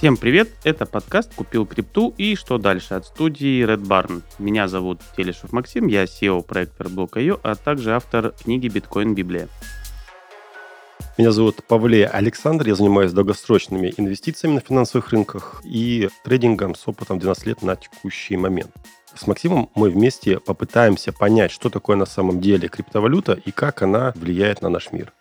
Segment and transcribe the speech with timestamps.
[0.00, 4.22] Всем привет, это подкаст «Купил крипту» и «Что дальше» от студии Red Barn.
[4.38, 9.48] Меня зовут Телешев Максим, я SEO проекта Block.io, а также автор книги «Биткоин Библия».
[11.18, 17.18] Меня зовут Павле Александр, я занимаюсь долгосрочными инвестициями на финансовых рынках и трейдингом с опытом
[17.18, 18.70] 12 лет на текущий момент.
[19.14, 24.14] С Максимом мы вместе попытаемся понять, что такое на самом деле криптовалюта и как она
[24.16, 25.12] влияет на наш мир.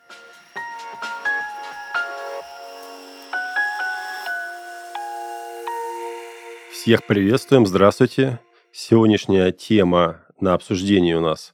[6.90, 8.40] Всех приветствуем, здравствуйте.
[8.72, 11.54] Сегодняшняя тема на обсуждении у нас.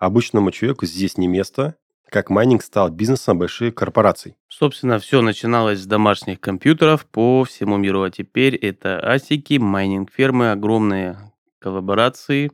[0.00, 1.76] Обычному человеку здесь не место,
[2.08, 4.34] как майнинг стал бизнесом больших корпораций.
[4.48, 11.32] Собственно, все начиналось с домашних компьютеров по всему миру, а теперь это асики, майнинг-фермы, огромные
[11.60, 12.50] коллаборации,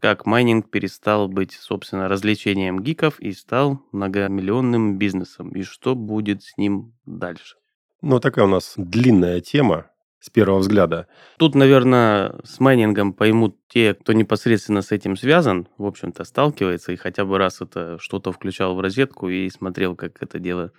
[0.00, 5.50] как майнинг перестал быть, собственно, развлечением гиков и стал многомиллионным бизнесом.
[5.50, 7.56] И что будет с ним дальше?
[8.00, 9.90] Ну, такая у нас длинная тема
[10.20, 11.06] с первого взгляда.
[11.38, 16.96] Тут, наверное, с майнингом поймут те, кто непосредственно с этим связан, в общем-то, сталкивается и
[16.96, 20.72] хотя бы раз это что-то включал в розетку и смотрел, как это дело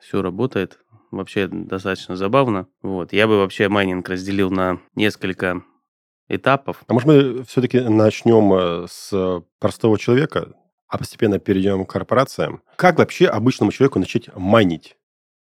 [0.00, 0.78] все работает.
[1.10, 2.66] Вообще достаточно забавно.
[2.82, 3.12] Вот.
[3.12, 5.62] Я бы вообще майнинг разделил на несколько
[6.28, 6.84] этапов.
[6.86, 10.52] А может мы все-таки начнем э, с простого человека,
[10.86, 12.62] а постепенно перейдем к корпорациям.
[12.76, 14.96] Как вообще обычному человеку начать майнить?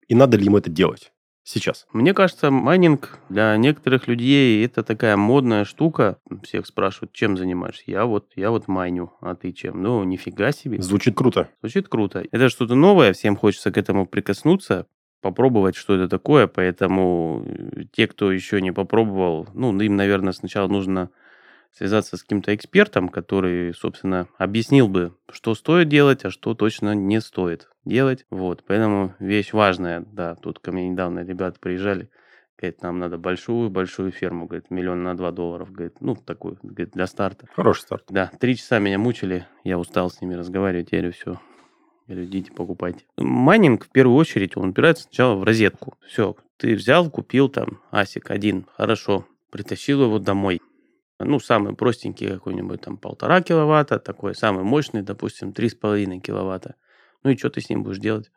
[0.08, 1.12] И надо ли ему это делать?
[1.48, 1.88] Сейчас?
[1.94, 6.18] Мне кажется, майнинг для некоторых людей это такая модная штука.
[6.44, 7.84] Всех спрашивают, чем занимаешься?
[7.88, 9.82] Я вот, я вот майню, а ты чем?
[9.82, 10.82] Ну, нифига себе.
[10.82, 11.50] Звучит круто.
[11.62, 12.24] Звучит круто.
[12.32, 14.88] Это что-то новое, всем хочется к этому прикоснуться,
[15.22, 20.68] попробовать, что это такое, поэтому э, те, кто еще не попробовал, ну, им, наверное, сначала
[20.68, 21.10] нужно
[21.72, 27.22] связаться с каким-то экспертом, который, собственно, объяснил бы, что стоит делать, а что точно не
[27.22, 28.26] стоит делать.
[28.30, 32.10] Вот, поэтому вещь важная, да, тут ко мне недавно ребята приезжали,
[32.58, 37.08] говорит, нам надо большую-большую ферму, говорит, миллион на два долларов, говорит, ну, такую, говорит, для
[37.08, 37.48] старта.
[37.54, 38.06] Хороший старт.
[38.10, 41.40] Да, три часа меня мучили, я устал с ними разговаривать, я говорю, все,
[42.08, 43.06] я говорю, идите покупайте.
[43.18, 45.98] Майнинг, в первую очередь, он упирается сначала в розетку.
[46.06, 50.62] Все, ты взял, купил там асик один, хорошо, притащил его домой
[51.20, 56.76] ну, самый простенький какой-нибудь там полтора киловатта, такой самый мощный, допустим, три с половиной киловатта.
[57.24, 58.32] Ну и что ты с ним будешь делать?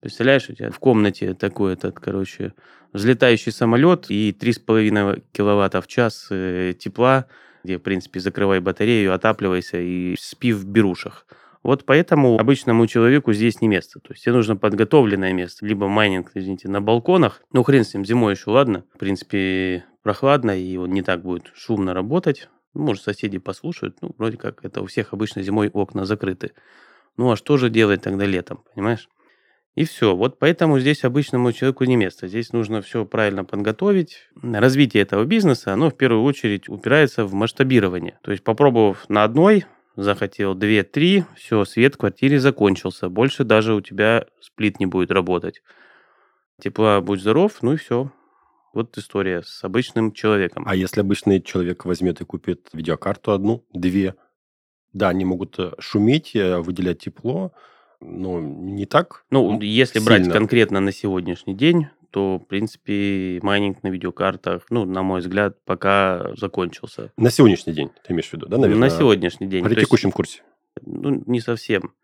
[0.00, 2.54] Представляешь, у тебя в комнате такой этот, короче,
[2.92, 7.26] взлетающий самолет и три с половиной киловатта в час э, тепла,
[7.62, 11.26] где, в принципе, закрывай батарею, отапливайся и спи в берушах.
[11.62, 14.00] Вот поэтому обычному человеку здесь не место.
[14.00, 15.64] То есть тебе нужно подготовленное место.
[15.64, 17.42] Либо майнинг, извините, на балконах.
[17.52, 18.84] Ну, хрен с ним, зимой еще ладно.
[18.94, 22.48] В принципе, прохладно, и он не так будет шумно работать.
[22.74, 23.98] Может, соседи послушают.
[24.00, 26.52] Ну, вроде как это у всех обычно зимой окна закрыты.
[27.16, 29.08] Ну, а что же делать тогда летом, понимаешь?
[29.74, 30.14] И все.
[30.14, 32.26] Вот поэтому здесь обычному человеку не место.
[32.26, 34.28] Здесь нужно все правильно подготовить.
[34.42, 38.18] Развитие этого бизнеса, оно в первую очередь упирается в масштабирование.
[38.22, 39.64] То есть попробовав на одной,
[39.96, 43.08] захотел 2-3, все, свет в квартире закончился.
[43.08, 45.62] Больше даже у тебя сплит не будет работать.
[46.60, 48.10] Тепла, будь здоров, ну и все.
[48.72, 50.64] Вот история с обычным человеком.
[50.66, 54.14] А если обычный человек возьмет и купит видеокарту одну, две,
[54.92, 57.52] да, они могут э, шуметь, э, выделять тепло,
[58.00, 59.24] но не так.
[59.30, 60.06] Ну, если сильно.
[60.06, 65.56] брать конкретно на сегодняшний день, то, в принципе, майнинг на видеокартах, ну, на мой взгляд,
[65.64, 67.10] пока закончился.
[67.16, 68.90] На сегодняшний день, ты имеешь в виду, да, наверное?
[68.90, 69.64] На сегодняшний день.
[69.64, 70.42] При текущем есть, курсе.
[70.82, 71.94] Ну, не совсем.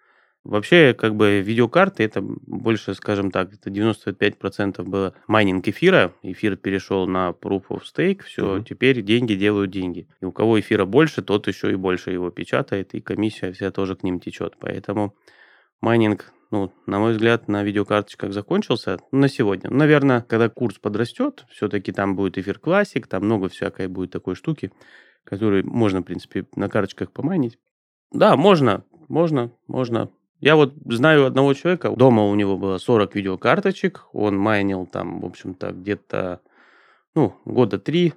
[0.45, 6.15] Вообще, как бы видеокарты, это больше, скажем так, это 95% было майнинг эфира.
[6.23, 8.65] Эфир перешел на Proof of Stake, все, угу.
[8.65, 10.09] теперь деньги делают деньги.
[10.23, 13.95] И у кого эфира больше, тот еще и больше его печатает, и комиссия вся тоже
[13.95, 14.55] к ним течет.
[14.59, 15.15] Поэтому
[15.83, 19.71] майнинг, ну, на мой взгляд, на видеокарточках закончился на сегодня.
[19.71, 24.73] Наверное, когда курс подрастет, все-таки там будет эфир Classic, там много всякой будет такой штуки,
[25.25, 27.59] которые можно, в принципе, на карточках помайнить.
[28.11, 30.11] Да, можно, можно, можно.
[30.41, 35.27] Я вот знаю одного человека, дома у него было 40 видеокарточек, он майнил там, в
[35.27, 36.41] общем-то, где-то,
[37.15, 38.15] ну, года три,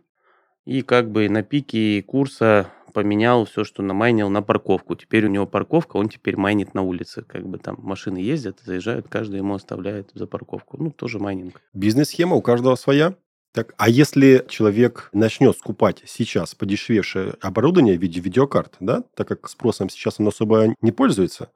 [0.65, 4.95] и как бы на пике курса поменял все, что намайнил на парковку.
[4.95, 7.23] Теперь у него парковка, он теперь майнит на улице.
[7.23, 10.77] Как бы там машины ездят, заезжают, каждый ему оставляет за парковку.
[10.81, 11.61] Ну, тоже майнинг.
[11.73, 13.15] Бизнес-схема у каждого своя.
[13.53, 19.49] Так, а если человек начнет скупать сейчас подешевевшее оборудование в виде видеокарт, да, так как
[19.49, 21.51] спросом сейчас оно особо не пользуется,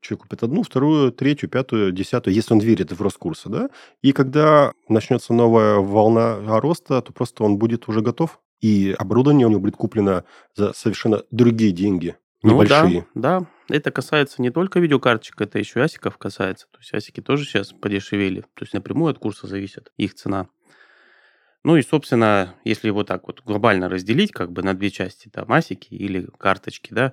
[0.00, 3.70] человек купит одну, вторую, третью, пятую, десятую, если он верит в рост курса, да,
[4.02, 9.50] и когда начнется новая волна роста, то просто он будет уже готов, и оборудование у
[9.50, 10.24] него будет куплено
[10.54, 13.06] за совершенно другие деньги, небольшие.
[13.14, 13.46] Ну, да, да.
[13.68, 16.66] Это касается не только видеокарточек, это еще и асиков касается.
[16.72, 18.40] То есть асики тоже сейчас подешевели.
[18.54, 20.48] То есть напрямую от курса зависит их цена.
[21.64, 25.52] Ну и, собственно, если его так вот глобально разделить, как бы на две части, там,
[25.52, 27.12] асики или карточки, да,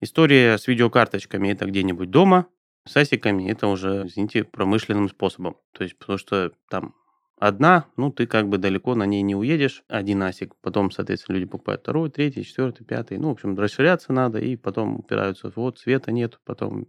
[0.00, 2.46] история с видеокарточками это где-нибудь дома,
[2.86, 5.58] с асиками это уже, извините, промышленным способом.
[5.72, 6.94] То есть, потому что там
[7.40, 11.50] одна, ну, ты как бы далеко на ней не уедешь, один асик, потом, соответственно, люди
[11.50, 16.12] покупают второй, третий, четвертый, пятый, ну, в общем, расширяться надо, и потом упираются, вот, света
[16.12, 16.86] нет, потом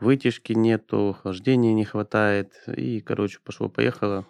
[0.00, 4.26] вытяжки нету, охлаждения не хватает, и, короче, пошло-поехало.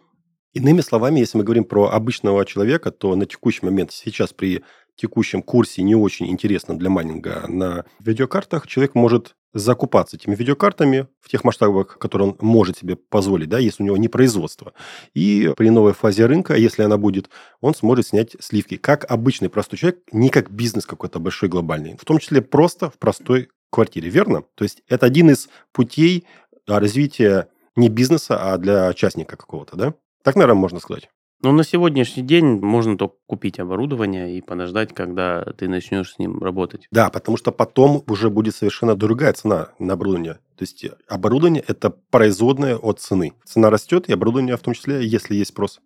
[0.54, 4.64] Иными словами, если мы говорим про обычного человека, то на текущий момент, сейчас при
[4.96, 11.28] текущем курсе не очень интересном для майнинга на видеокартах, человек может закупаться этими видеокартами в
[11.28, 14.72] тех масштабах, которые он может себе позволить, да, если у него не производство.
[15.14, 17.28] И при новой фазе рынка, если она будет,
[17.60, 22.04] он сможет снять сливки, как обычный простой человек, не как бизнес какой-то большой глобальный, в
[22.04, 24.44] том числе просто в простой квартире, верно?
[24.54, 26.26] То есть это один из путей
[26.66, 29.94] развития не бизнеса, а для частника какого-то, да?
[30.22, 31.08] Так, наверное, можно сказать.
[31.44, 36.40] Ну, на сегодняшний день можно только купить оборудование и подождать, когда ты начнешь с ним
[36.40, 36.86] работать.
[36.92, 40.34] Да, потому что потом уже будет совершенно другая цена на оборудование.
[40.56, 43.32] То есть оборудование– это производное от цены.
[43.44, 45.80] Цена растет, и оборудование в том числе, если есть спрос.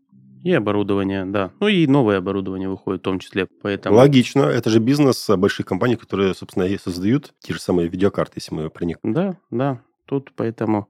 [0.45, 1.51] И оборудование, да.
[1.59, 3.49] Ну и новое оборудование выходит в том числе.
[3.63, 3.97] Поэтому...
[3.97, 4.43] Логично.
[4.43, 8.69] Это же бизнес больших компаний, которые, собственно, и создают те же самые видеокарты, если мы
[8.69, 8.99] про них.
[9.03, 9.81] Да, да.
[10.05, 10.89] Тут поэтому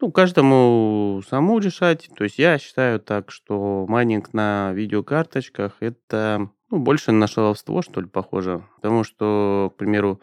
[0.00, 2.08] ну, каждому самому решать.
[2.16, 8.00] То есть я считаю так, что майнинг на видеокарточках это ну, больше на шаловство, что
[8.00, 8.64] ли, похоже.
[8.76, 10.20] Потому что, к примеру,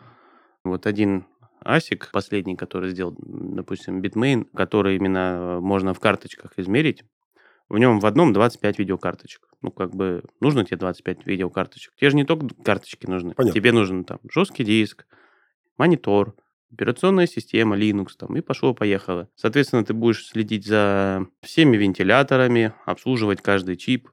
[0.63, 1.25] вот один
[1.63, 7.03] ASIC, последний, который сделал, допустим, Bitmain, который именно можно в карточках измерить,
[7.69, 9.47] в нем в одном 25 видеокарточек.
[9.61, 11.93] Ну, как бы, нужно тебе 25 видеокарточек.
[11.95, 13.33] Тебе же не только карточки нужны.
[13.33, 13.59] Понятно.
[13.59, 15.05] Тебе нужен там жесткий диск,
[15.77, 16.35] монитор,
[16.71, 19.29] операционная система, Linux, там, и пошло-поехало.
[19.35, 24.09] Соответственно, ты будешь следить за всеми вентиляторами, обслуживать каждый чип,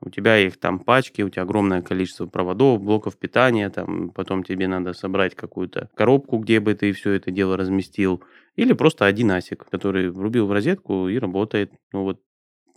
[0.00, 4.68] у тебя их там пачки, у тебя огромное количество проводов, блоков питания, там, потом тебе
[4.68, 8.22] надо собрать какую-то коробку, где бы ты все это дело разместил,
[8.56, 11.72] или просто один асик, который врубил в розетку и работает.
[11.92, 12.20] Ну вот,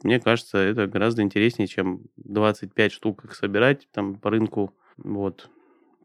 [0.03, 4.73] мне кажется, это гораздо интереснее, чем 25 штук их собирать там по рынку.
[4.97, 5.49] Вот.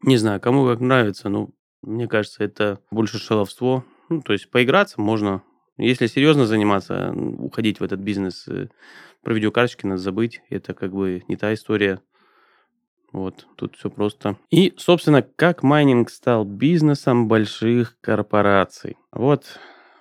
[0.03, 1.51] Не знаю, кому как нравится, но
[1.87, 3.85] мне кажется, это больше баловство.
[4.09, 5.43] Ну, то есть поиграться можно.
[5.77, 8.69] Если серьезно заниматься, уходить в этот бизнес, э,
[9.23, 10.43] про видеокарточки надо забыть.
[10.51, 12.01] Это как бы не та история.
[13.13, 14.37] Вот, тут все просто.
[14.51, 18.97] И, собственно, как майнинг стал бизнесом больших корпораций.
[19.13, 19.59] Вот,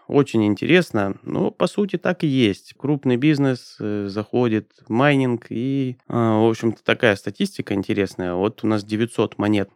[0.08, 1.18] очень интересно.
[1.24, 2.74] Но, по сути, так и есть.
[2.76, 5.46] Крупный бизнес э, заходит в майнинг.
[5.50, 8.34] И, э, в общем-то, такая статистика интересная.
[8.34, 9.70] Вот у нас 900 монет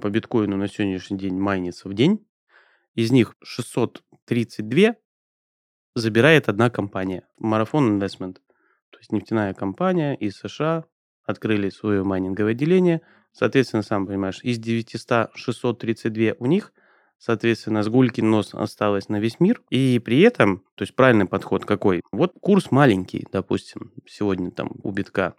[0.00, 2.26] по биткоину на сегодняшний день майнится в день.
[2.94, 4.94] Из них 632
[5.94, 7.26] забирает одна компания.
[7.38, 8.34] Марафон Investment.
[8.90, 10.84] То есть нефтяная компания из США
[11.24, 13.00] открыли свое майнинговое отделение.
[13.32, 16.72] Соответственно, сам понимаешь, из 900 632 у них,
[17.18, 19.62] соответственно, с гулькин нос осталось на весь мир.
[19.70, 22.02] И при этом, то есть правильный подход какой?
[22.12, 25.34] Вот курс маленький, допустим, сегодня там у битка.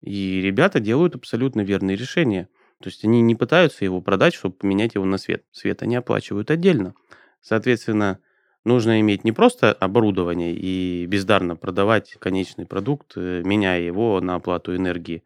[0.00, 2.48] И ребята делают абсолютно верные решения–
[2.82, 5.44] то есть они не пытаются его продать, чтобы поменять его на свет.
[5.52, 6.94] Свет они оплачивают отдельно.
[7.40, 8.18] Соответственно,
[8.64, 14.76] нужно иметь не просто оборудование и бездарно продавать конечный продукт, э, меняя его на оплату
[14.76, 15.24] энергии.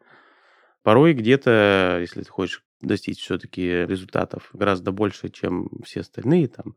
[0.83, 6.75] Порой где-то, если ты хочешь достичь все-таки результатов гораздо больше, чем все остальные там,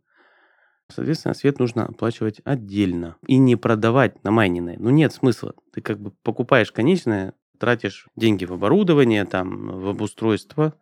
[0.90, 4.76] Соответственно, свет нужно оплачивать отдельно и не продавать на майниное.
[4.78, 5.54] Ну, нет смысла.
[5.72, 10.74] Ты как бы покупаешь конечное, тратишь деньги в оборудование, там, в обустройство,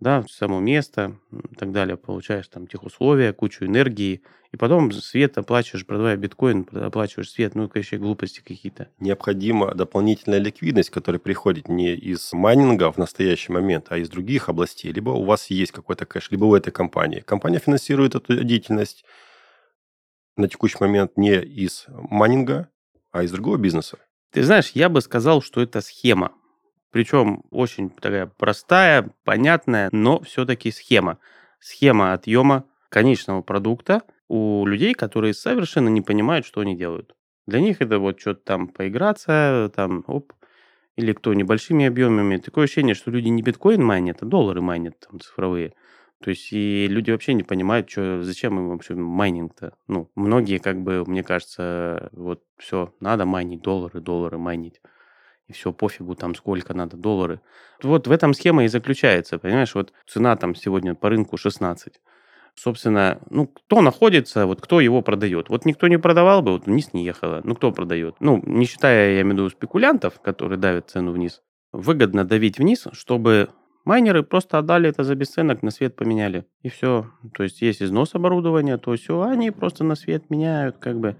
[0.00, 4.92] да, в само место и так далее, получаешь там тех условия, кучу энергии, и потом
[4.92, 8.88] свет оплачиваешь, продавая биткоин, оплачиваешь свет, ну, конечно, глупости какие-то.
[8.98, 14.92] Необходима дополнительная ликвидность, которая приходит не из майнинга в настоящий момент, а из других областей.
[14.92, 17.20] Либо у вас есть какой-то кэш, либо у этой компании.
[17.20, 19.04] Компания финансирует эту деятельность
[20.36, 22.68] на текущий момент не из майнинга,
[23.12, 23.98] а из другого бизнеса.
[24.36, 26.32] Ты знаешь, я бы сказал, что это схема.
[26.90, 31.16] Причем очень такая простая, понятная, но все-таки схема.
[31.58, 37.14] Схема отъема конечного продукта у людей, которые совершенно не понимают, что они делают.
[37.46, 40.34] Для них это вот что-то там поиграться, там, оп,
[40.96, 42.36] или кто небольшими объемами.
[42.36, 45.72] Такое ощущение, что люди не биткоин майнят, а доллары майнят там цифровые.
[46.22, 49.74] То есть и люди вообще не понимают, что, зачем им вообще майнинг-то.
[49.86, 54.80] Ну, многие, как бы, мне кажется, вот все, надо майнить доллары, доллары майнить.
[55.46, 57.40] И все, пофигу там сколько надо доллары.
[57.82, 62.00] Вот в этом схема и заключается, понимаешь, вот цена там сегодня по рынку 16.
[62.54, 65.50] собственно, ну, кто находится, вот кто его продает.
[65.50, 67.42] Вот никто не продавал бы, вот вниз не ехало.
[67.44, 68.16] Ну, кто продает?
[68.20, 71.42] Ну, не считая, я имею в виду, спекулянтов, которые давят цену вниз.
[71.72, 73.50] Выгодно давить вниз, чтобы
[73.86, 76.44] майнеры просто отдали это за бесценок, на свет поменяли.
[76.62, 77.10] И все.
[77.32, 81.16] То есть есть износ оборудования, то все, они просто на свет меняют, как бы.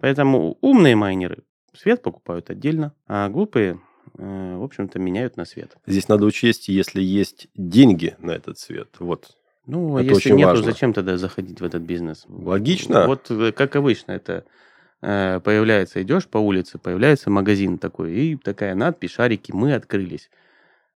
[0.00, 1.44] Поэтому умные майнеры
[1.74, 3.80] свет покупают отдельно, а глупые
[4.16, 5.76] э, в общем-то, меняют на свет.
[5.86, 8.88] Здесь надо учесть, если есть деньги на этот свет.
[9.00, 10.64] Вот ну, это если нет, важно.
[10.64, 12.24] зачем тогда заходить в этот бизнес?
[12.28, 13.06] Логично.
[13.06, 14.44] Вот как обычно это
[15.02, 20.30] э, появляется, идешь по улице, появляется магазин такой, и такая надпись «Шарики, мы открылись».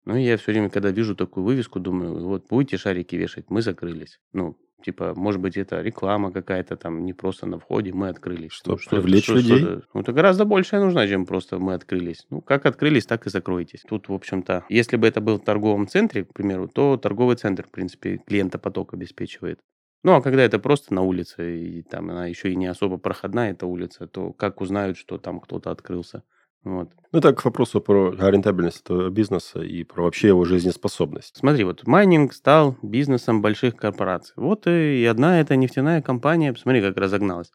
[0.04, 4.20] Ну, я все время, когда вижу такую вывеску, думаю, вот будете шарики вешать, мы закрылись.
[4.32, 8.52] Ну, Типа, может быть, это реклама какая-то там, не просто на входе, мы открылись.
[8.52, 9.58] Что, ну, что привлечь что, людей?
[9.58, 12.26] Что, ну, это гораздо большая нужна, чем просто мы открылись.
[12.28, 13.80] Ну, как открылись, так и закройтесь.
[13.88, 17.66] Тут, в общем-то, если бы это был в торговом центре, к примеру, то торговый центр,
[17.66, 19.58] в принципе, клиента поток обеспечивает.
[20.02, 23.52] Ну, а когда это просто на улице, и там она еще и не особо проходная,
[23.52, 26.24] эта улица, то как узнают, что там кто-то открылся?
[26.64, 26.90] Вот.
[27.12, 31.36] Ну, так к вопросу про рентабельность этого бизнеса и про вообще его жизнеспособность.
[31.36, 34.32] Смотри, вот майнинг стал бизнесом больших корпораций.
[34.36, 37.52] Вот и одна эта нефтяная компания, посмотри, как разогналась.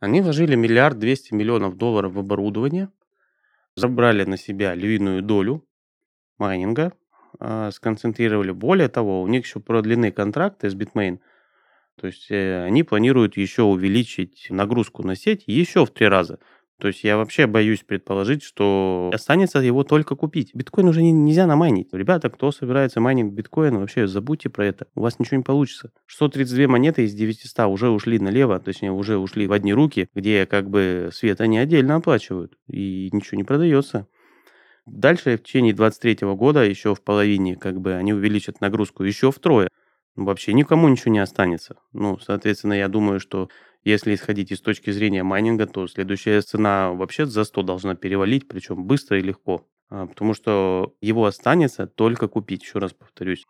[0.00, 2.88] Они вложили миллиард двести миллионов долларов в оборудование,
[3.76, 5.64] забрали на себя львиную долю
[6.38, 6.92] майнинга,
[7.38, 8.50] э, сконцентрировали.
[8.50, 11.20] Более того, у них еще продлены контракты с Bitmain.
[12.00, 16.40] То есть э, они планируют еще увеличить нагрузку на сеть еще в три раза.
[16.82, 20.50] То есть я вообще боюсь предположить, что останется его только купить.
[20.52, 21.90] Биткоин уже не, нельзя намайнить.
[21.92, 24.88] Ребята, кто собирается майнить биткоин, вообще забудьте про это.
[24.96, 25.92] У вас ничего не получится.
[26.06, 30.68] 632 монеты из 900 уже ушли налево, точнее уже ушли в одни руки, где как
[30.70, 34.08] бы свет они отдельно оплачивают и ничего не продается.
[34.84, 39.68] Дальше в течение 23 года еще в половине как бы они увеличат нагрузку еще втрое.
[40.16, 41.76] Вообще никому ничего не останется.
[41.92, 43.48] Ну, соответственно, я думаю, что
[43.84, 48.84] если исходить из точки зрения майнинга, то следующая цена вообще за 100 должна перевалить, причем
[48.84, 49.66] быстро и легко.
[49.90, 53.44] А, потому что его останется только купить, еще раз повторюсь.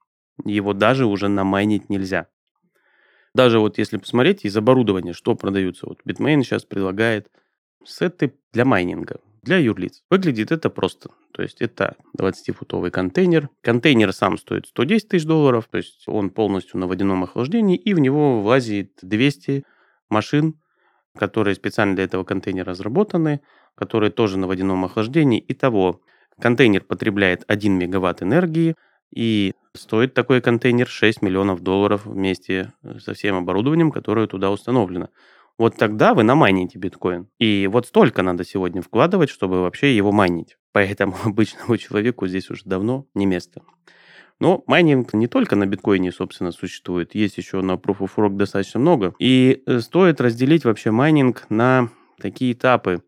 [0.45, 2.29] Его даже уже намайнить нельзя.
[3.35, 5.87] Даже вот если посмотреть из оборудования, что продаются.
[5.87, 7.29] Вот Bitmain сейчас предлагает
[7.85, 10.03] сеты для майнинга, для юрлиц.
[10.11, 11.11] Выглядит это просто.
[11.33, 13.49] То есть это 20-футовый контейнер.
[13.62, 18.01] Контейнер сам стоит 110 тысяч долларов, то есть он полностью на водяном охлаждении, и в
[18.01, 19.65] него влазит 200
[20.12, 20.61] машин,
[21.19, 23.40] которые специально для этого контейнера разработаны,
[23.75, 25.45] которые тоже на водяном охлаждении.
[25.49, 26.00] Итого,
[26.40, 28.76] контейнер потребляет 1 мегаватт энергии,
[29.14, 35.09] и стоит такой контейнер 6 миллионов долларов вместе со всем оборудованием, которое туда установлено.
[35.59, 37.28] Вот тогда вы намайните биткоин.
[37.38, 40.57] И вот столько надо сегодня вкладывать, чтобы вообще его майнить.
[40.73, 43.62] Поэтому обычному человеку здесь уже давно не место.
[44.43, 47.15] Но майнинг не только на биткоине, собственно, существует.
[47.15, 49.15] Есть еще на Proof of Work достаточно много.
[49.21, 53.05] И э, стоит разделить вообще майнинг на такие этапы,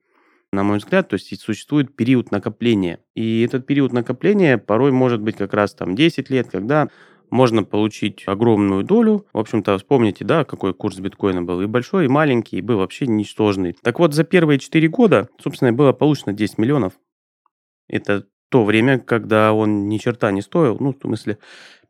[0.52, 3.00] на мой взгляд, то есть существует период накопления.
[3.16, 6.88] И этот период накопления порой может быть как раз там 10 лет, когда
[7.30, 9.26] можно получить огромную долю.
[9.32, 11.60] В общем-то, вспомните, да, какой курс биткоина был.
[11.62, 13.76] И большой, и маленький, и был вообще ничтожный.
[13.82, 16.92] Так вот, за первые 4 года, собственно, было получено 10 миллионов.
[17.88, 21.38] Это то время, когда он ни черта не стоил, ну, в смысле,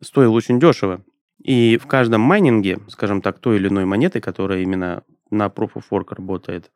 [0.00, 1.04] стоил очень дешево.
[1.37, 5.83] И в каждом майнинге, скажем так, той или иной монеты, которая именно на Proof of
[5.90, 6.73] Work работает,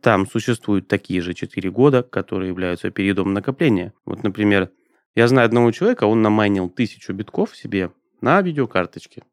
[0.00, 3.92] там существуют такие же 4 года, которые являются периодом накопления.
[4.06, 4.70] Вот, например,
[5.14, 7.90] я знаю одного человека, он намайнил тысячу битков себе
[8.22, 9.24] на видеокарточке.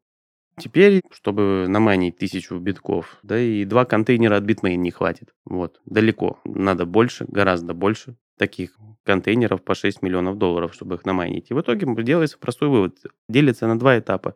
[0.58, 5.30] Теперь, чтобы намайнить тысячу битков, да и два контейнера от Bitmain не хватит.
[5.46, 6.38] Вот, далеко.
[6.44, 8.76] Надо больше, гораздо больше таких
[9.06, 11.50] контейнеров по 6 миллионов долларов, чтобы их намайнить.
[11.50, 12.98] И в итоге делается простой вывод.
[13.28, 14.34] Делится на два этапа.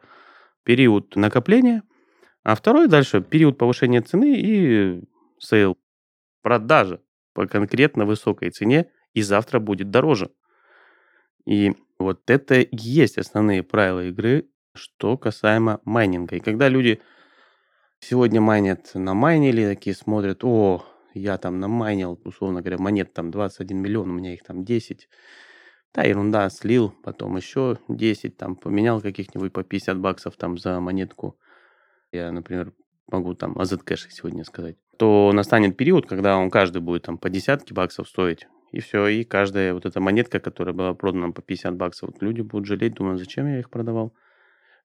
[0.62, 1.82] Период накопления,
[2.42, 5.02] а второй дальше период повышения цены и
[5.38, 5.76] sale.
[6.42, 7.00] Продажа
[7.34, 10.30] по конкретно высокой цене, и завтра будет дороже.
[11.46, 16.36] И вот это и есть основные правила игры, что касаемо майнинга.
[16.36, 17.00] И когда люди
[17.98, 23.78] сегодня майнят на майнили, такие смотрят, о, я там намайнил, условно говоря, монет там 21
[23.78, 25.08] миллион, у меня их там 10.
[25.92, 31.36] Да, ерунда, слил, потом еще 10, там поменял каких-нибудь по 50 баксов там за монетку.
[32.12, 32.72] Я, например,
[33.10, 34.76] могу там о Zcash сегодня сказать.
[34.98, 38.46] То настанет период, когда он каждый будет там по десятки баксов стоить.
[38.70, 42.40] И все, и каждая вот эта монетка, которая была продана по 50 баксов, вот люди
[42.40, 44.14] будут жалеть, думают, зачем я их продавал.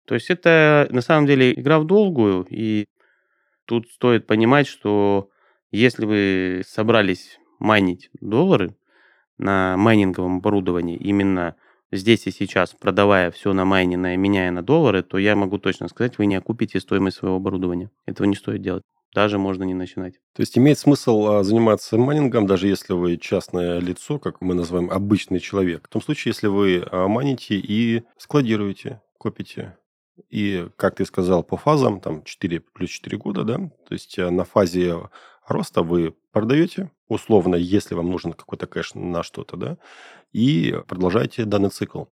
[0.05, 2.87] То есть это на самом деле игра в долгую, и
[3.65, 5.29] тут стоит понимать, что
[5.75, 8.75] если вы собрались майнить доллары
[9.37, 11.55] на майнинговом оборудовании именно
[11.91, 16.17] здесь и сейчас, продавая все на майненное, меняя на доллары, то я могу точно сказать,
[16.17, 17.91] вы не окупите стоимость своего оборудования.
[18.05, 18.83] Этого не стоит делать.
[19.13, 20.15] Даже можно не начинать.
[20.33, 24.91] То есть имеет смысл а, заниматься майнингом, даже если вы частное лицо, как мы называем
[24.91, 25.87] обычный человек.
[25.87, 29.77] В том случае, если вы а, майните и складируете, копите.
[30.29, 34.31] И, как ты сказал, по фазам, там 4 плюс 4 года, да, то есть а,
[34.31, 34.95] на фазе
[35.47, 39.77] роста вы продаете, условно, если вам нужен какой-то кэш на что-то, да,
[40.33, 42.05] и продолжаете данный цикл.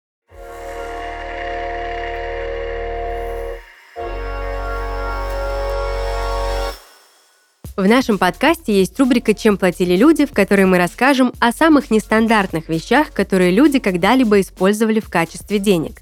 [7.78, 12.68] В нашем подкасте есть рубрика «Чем платили люди», в которой мы расскажем о самых нестандартных
[12.68, 16.02] вещах, которые люди когда-либо использовали в качестве денег.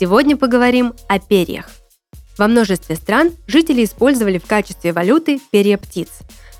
[0.00, 1.81] Сегодня поговорим о перьях.
[2.38, 6.08] Во множестве стран жители использовали в качестве валюты перья птиц,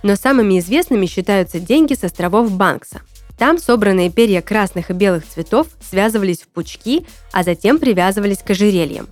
[0.03, 3.03] но самыми известными считаются деньги с островов Банкса.
[3.39, 9.09] Там собранные перья красных и белых цветов связывались в пучки, а затем привязывались к ожерельям.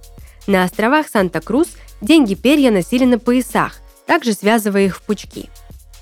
[0.46, 1.68] На островах Санта-Крус
[2.00, 5.48] деньги перья носили на поясах– также связывая их в пучки.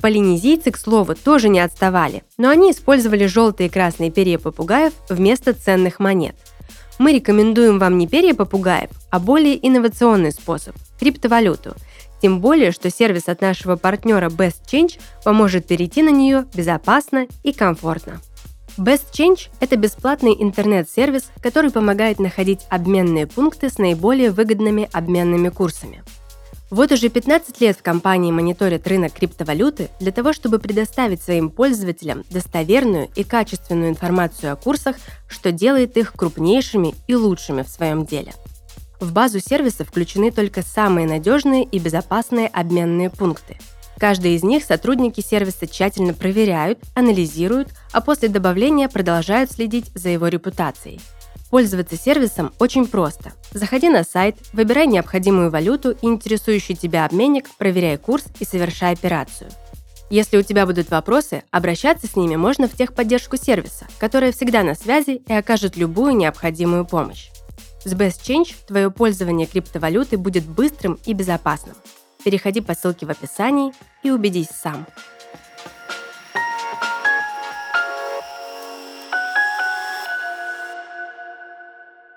[0.00, 5.52] Полинезийцы, к слову, тоже не отставали, но они использовали желтые и красные перья попугаев вместо
[5.52, 6.34] ценных монет.
[6.98, 11.74] Мы рекомендуем вам не перья попугаев, а более инновационный способ– криптовалюту.
[12.20, 17.52] Тем более, что сервис от нашего партнера Best Change поможет перейти на нее безопасно и
[17.52, 18.20] комфортно.
[18.76, 26.02] Best Change– это бесплатный интернет-сервис, который помогает находить обменные пункты с наиболее выгодными обменными курсами–
[26.70, 32.24] вот уже 15 лет в компании мониторят рынок криптовалюты для того, чтобы предоставить своим пользователям
[32.30, 34.96] достоверную и качественную информацию о курсах,
[35.28, 38.34] что делает их крупнейшими и лучшими в своем деле.
[39.00, 43.56] В базу сервиса включены только самые надежные и безопасные обменные пункты.
[43.98, 50.28] Каждый из них сотрудники сервиса тщательно проверяют, анализируют, а после добавления продолжают следить за его
[50.28, 51.00] репутацией–
[51.50, 53.32] Пользоваться сервисом очень просто.
[53.52, 59.50] Заходи на сайт, выбирай необходимую валюту и интересующий тебя обменник, проверяй курс и совершай операцию.
[60.10, 64.74] Если у тебя будут вопросы, обращаться с ними можно в техподдержку сервиса, которая всегда на
[64.74, 67.28] связи и окажет любую необходимую помощь.
[67.84, 71.76] С Best Change твое пользование криптовалюты будет быстрым и безопасным.
[72.24, 73.72] Переходи по ссылке в описании
[74.02, 74.86] и убедись сам.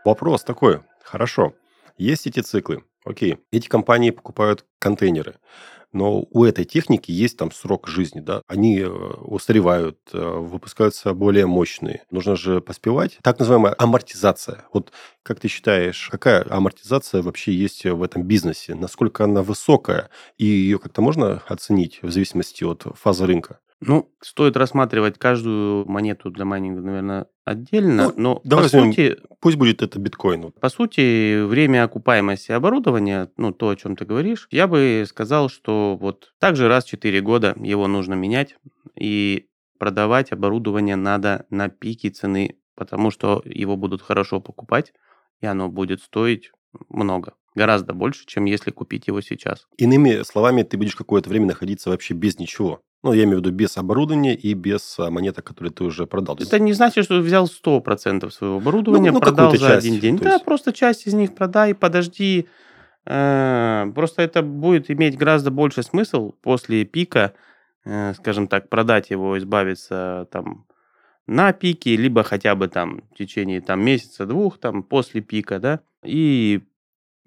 [0.03, 0.81] Вопрос такой.
[1.03, 1.53] Хорошо.
[1.97, 2.83] Есть эти циклы.
[3.05, 3.37] Окей.
[3.51, 5.35] Эти компании покупают контейнеры.
[5.93, 11.47] Но у этой техники есть там срок жизни, да, они э, устаревают, э, выпускаются более
[11.47, 12.03] мощные.
[12.11, 13.19] Нужно же поспевать.
[13.21, 14.63] Так называемая амортизация.
[14.71, 18.73] Вот как ты считаешь, какая амортизация вообще есть в этом бизнесе?
[18.73, 20.09] Насколько она высокая?
[20.37, 23.59] И ее как-то можно оценить в зависимости от фазы рынка?
[23.81, 29.17] Ну, стоит рассматривать каждую монету для майнинга, наверное, отдельно, Ну, но давай по возьмем- сути,
[29.39, 30.51] Пусть будет это биткоин.
[30.51, 35.97] По сути, время окупаемости оборудования, ну, то, о чем ты говоришь, я бы сказал, что
[35.99, 38.55] вот также раз в 4 года его нужно менять,
[38.95, 39.47] и
[39.79, 44.93] продавать оборудование надо на пике цены, потому что его будут хорошо покупать,
[45.41, 46.51] и оно будет стоить
[46.87, 49.65] много, гораздо больше, чем если купить его сейчас.
[49.77, 52.81] Иными словами, ты будешь какое-то время находиться вообще без ничего.
[53.03, 56.37] Ну, я имею в виду без оборудования и без а, монеток, которые ты уже продал.
[56.39, 60.17] Это не значит, что взял 100% своего оборудования, ну, продал какую-то за часть, один день.
[60.17, 60.45] Да, есть.
[60.45, 62.47] просто часть из них продай, подожди.
[63.05, 67.33] Э, Просто это будет иметь гораздо больше смысл после пика,
[67.85, 70.65] э, скажем так, продать его, избавиться там
[71.25, 76.61] на пике, либо хотя бы там в течение там месяца-двух, там после пика, да, и,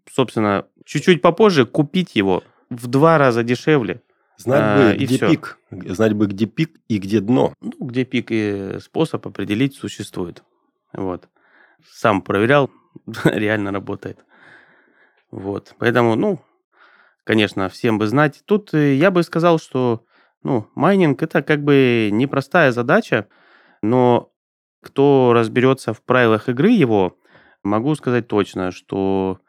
[0.08, 4.02] собственно, чуть-чуть попозже купить его в два раза дешевле.
[4.36, 5.30] Знать а, бы, и где всё.
[5.30, 5.58] пик.
[5.70, 7.54] Знать бы, где пик и где дно.
[7.60, 10.42] Ну, где пик и способ определить существует.
[10.92, 11.28] Вот.
[11.88, 12.70] Сам проверял,
[13.24, 14.24] реально работает.
[15.30, 15.74] Вот.
[15.78, 16.40] Поэтому, ну,
[17.24, 18.42] конечно, всем бы знать.
[18.44, 20.04] Тут э, я бы сказал, что,
[20.42, 23.28] ну, майнинг это как бы непростая задача,
[23.82, 24.32] но
[24.80, 27.16] кто разберется в правилах игры его,
[27.62, 29.40] могу сказать точно, что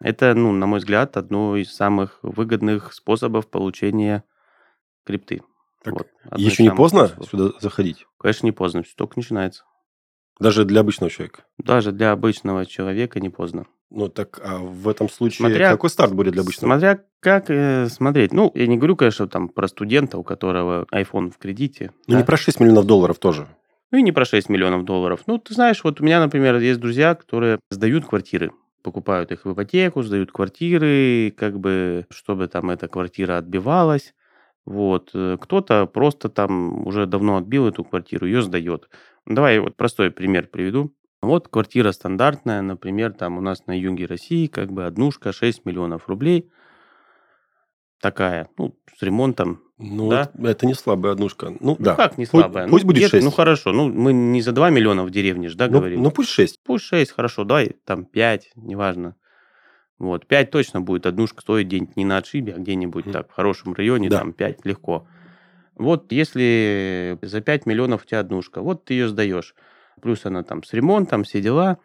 [0.00, 4.24] это, ну, на мой взгляд, одно из самых выгодных способов получения
[5.04, 5.42] крипты.
[5.82, 7.30] Так, Вот, Еще не поздно способов.
[7.30, 8.06] сюда заходить?
[8.18, 9.64] Конечно, не поздно, все только начинается.
[10.40, 11.44] Даже для обычного человека.
[11.58, 13.66] Даже для обычного человека не поздно.
[13.90, 16.72] Ну, так а в этом случае Смотря- какой старт будет для обычного?
[16.72, 18.32] Смотря как э, смотреть.
[18.32, 21.92] Ну, я не говорю, конечно, там про студента, у которого iPhone в кредите.
[22.06, 22.18] Ну, да.
[22.18, 23.48] не про 6 миллионов долларов тоже.
[23.90, 25.22] Ну и не про 6 миллионов долларов.
[25.26, 28.52] Ну, ты знаешь, вот у меня, например, есть друзья, которые сдают квартиры.
[28.82, 34.14] Покупают их в ипотеку, сдают квартиры, как бы, чтобы там эта квартира отбивалась.
[34.64, 35.10] Вот.
[35.14, 38.88] Э, Кто-то просто там уже давно отбил эту квартиру, ее сдает.
[39.26, 40.94] Давай вот простой пример приведу.
[41.20, 46.08] Вот квартира стандартная, например, там у нас на юге России, как бы однушка 6 миллионов
[46.08, 46.50] рублей.
[48.00, 49.62] Такая, ну, с ремонтом.
[49.78, 50.30] Ну, Да.
[50.42, 51.50] это, не слабая однушка.
[51.50, 51.94] Ну, Ну, да.
[51.94, 52.66] как не Пусть- слабая?
[52.68, 53.24] Пусть Ну, будет где-то- 6.
[53.24, 53.72] Ну, хорошо.
[53.72, 56.02] Ну, мы не за 2 миллиона в деревне же, да, ну, говорим?
[56.02, 56.58] ну, пусть 6.
[56.64, 59.14] Пусть 6, хорошо, давай там 5, неважно.
[60.00, 63.12] Вот, 5 точно будет однушка стоить где-нибудь не на отшибе, а где-нибудь Мгм.
[63.12, 64.18] так в хорошем районе, Да.
[64.18, 65.06] там 5 легко.
[65.76, 69.54] Вот если за 5 миллионов у тебя однушка, вот ты ее сдаешь.
[70.02, 71.78] Плюс она там с ремонтом, все дела.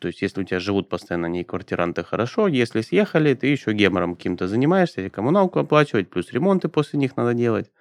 [0.00, 2.46] То есть, если у тебя живут постоянно не квартиранты, хорошо.
[2.46, 7.34] Если съехали, ты еще гемором каким-то занимаешься, или коммуналку оплачивать, плюс ремонты после них надо
[7.34, 7.72] делать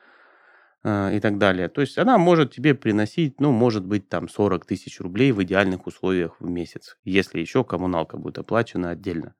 [0.83, 1.69] а, и так далее.
[1.69, 5.85] То есть, она может тебе приносить, ну, может быть, там 40 тысяч рублей в идеальных
[5.85, 9.35] условиях в месяц, если еще коммуналка будет оплачена отдельно.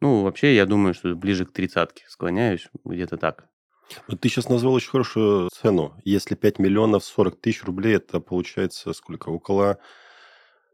[0.00, 3.46] Ну, вообще, я думаю, что ближе к тридцатке склоняюсь, где-то так.
[4.06, 5.94] Вот ты сейчас назвал очень хорошую цену.
[6.04, 9.30] Если 5 миллионов 40 тысяч рублей, это получается сколько?
[9.30, 9.78] Около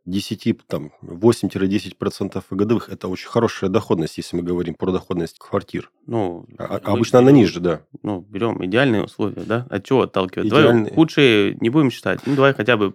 [0.07, 2.89] 10, там, 8-10% годовых.
[2.89, 5.91] Это очень хорошая доходность, если мы говорим про доходность квартир.
[6.07, 7.81] Ну, А- а обычно она берем- ниже, да.
[8.03, 9.67] Ну, берем идеальные условия, да?
[9.71, 10.49] От чего отталкивать?
[10.49, 10.93] Давай Идеальные.
[10.95, 12.21] худшие не будем считать.
[12.27, 12.95] Ну, давай хотя бы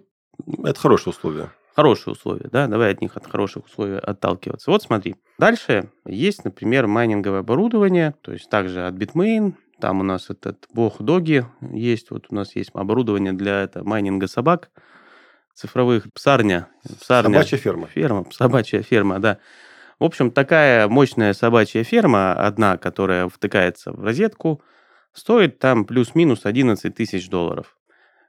[0.64, 1.50] Это хорошие условия.
[1.74, 2.66] хорошие условия, да?
[2.68, 4.70] Давай от них, от хороших условий отталкиваться.
[4.70, 5.16] Вот смотри.
[5.38, 9.54] Дальше есть, например, майнинговое оборудование, то есть также от Bitmain.
[9.80, 12.10] Там у нас этот бог Доги есть.
[12.10, 14.70] Вот у нас есть оборудование для это, майнинга собак
[15.60, 16.12] цифровых.
[16.12, 16.68] Псарня.
[17.00, 17.34] Псарня.
[17.34, 17.86] Собачья ферма.
[17.86, 19.38] Ферма, собачья ферма, да.
[19.98, 24.62] В общем, такая мощная собачья ферма, одна, которая втыкается в розетку,
[25.12, 27.76] стоит там плюс-минус 11 тысяч долларов.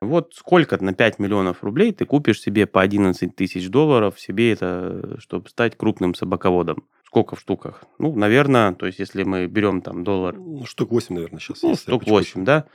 [0.02, 5.18] Вот сколько на 5 миллионов рублей ты купишь себе по 11 тысяч долларов себе это,
[5.20, 6.84] чтобы стать крупным собаководом?
[7.06, 7.84] Сколько в штуках?
[8.00, 11.62] Ну, наверное, то есть если мы берем там доллар Ну, штук 8, наверное, сейчас.
[11.62, 12.12] ну, штук почему-то.
[12.12, 12.66] 8, да.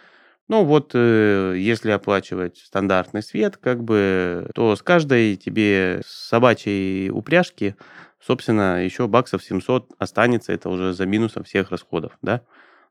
[0.48, 7.74] Ну, вот э, если оплачивать стандартный свет, как бы, то с каждой тебе собачьей упряжки,
[8.20, 12.42] собственно, еще баксов 700 останется, это уже за минусом всех расходов, да.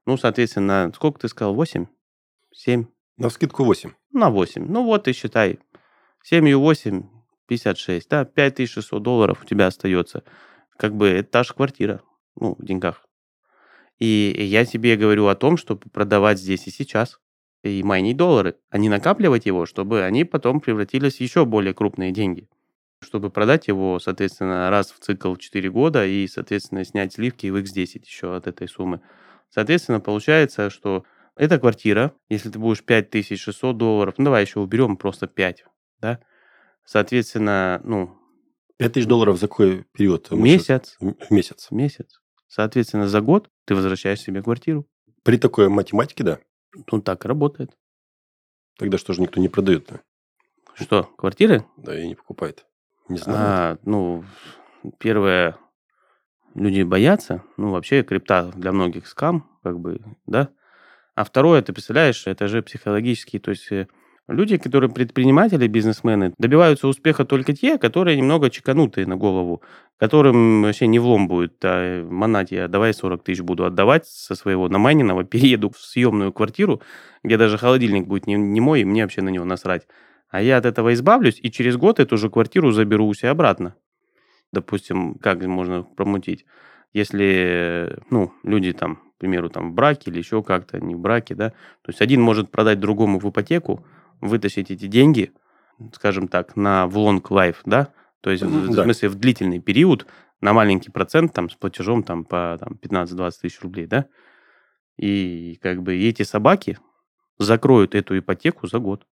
[0.06, 1.86] Ну, соответственно, сколько ты сказал, 8?
[2.52, 2.86] 7?
[3.18, 3.91] На скидку 8.
[4.12, 4.65] На 8.
[4.68, 5.60] Ну, вот и считай.
[6.24, 7.04] 7 и 8,
[7.48, 10.24] 56, да, 5600 долларов у тебя остается.
[10.78, 12.02] Как бы это та же квартира,
[12.36, 13.08] ну, в деньгах.
[13.98, 17.18] И я тебе говорю о том, чтобы продавать здесь и сейчас
[17.69, 22.12] и майнить доллары, а не накапливать его, чтобы они потом превратились в еще более крупные
[22.12, 22.47] деньги.
[23.01, 27.56] Чтобы продать его, соответственно, раз в цикл в 4 года и, соответственно, снять сливки в
[27.58, 29.01] X10 еще от этой суммы.
[29.49, 31.04] Соответственно, получается, что
[31.36, 35.65] эта квартира, если ты будешь 5600 долларов, ну давай еще уберем просто 5,
[35.99, 36.19] да,
[36.86, 38.17] соответственно, ну,
[38.78, 40.32] 5 тысяч долларов за какой период?
[40.32, 41.67] месяц, М- Месяц.
[41.71, 42.21] месяц.
[42.47, 44.86] Соответственно, за год ты возвращаешь себе квартиру.
[45.23, 46.39] При такой математике, да.
[46.91, 47.75] Ну, так и работает.
[48.77, 49.89] Тогда что же никто не продает?
[49.89, 49.99] -то?
[50.75, 51.65] Что, квартиры?
[51.77, 52.65] Да, и не покупает.
[53.07, 53.39] Не знаю.
[53.39, 54.25] А, ну,
[54.99, 55.57] первое,
[56.53, 57.43] люди боятся.
[57.57, 60.49] Ну, вообще, крипта для многих скам, как бы, да.
[61.15, 63.88] А второе, ты представляешь, это же психологический, то есть э,
[64.27, 69.61] люди, которые предприниматели, бизнесмены, добиваются успеха только те, которые немного чеканутые на голову,
[69.97, 71.53] которым вообще не влом будет.
[71.63, 76.81] А, манать я, давай 40 тысяч буду отдавать со своего намайненного, перееду в съемную квартиру,
[77.23, 79.88] где даже холодильник будет не, не мой, и мне вообще на него насрать.
[80.29, 83.75] А я от этого избавлюсь, и через год эту же квартиру заберу у себя обратно.
[84.51, 86.45] Допустим, как можно промутить?
[86.93, 91.35] Если, ну, люди там, к примеру, там в браке или еще как-то, не в браке,
[91.35, 93.85] да, то есть один может продать другому в ипотеку,
[94.27, 95.31] вытащить эти деньги,
[95.93, 97.89] скажем так, на в long life, да,
[98.21, 98.83] то есть в, Мгм, в да.
[98.83, 100.07] смысле в длительный период
[100.41, 104.05] на маленький процент там с платежом там по там, 15-20 тысяч рублей, да,
[104.97, 106.77] и как бы эти собаки
[107.38, 109.05] закроют эту ипотеку за год.